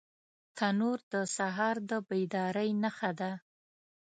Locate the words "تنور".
0.57-0.99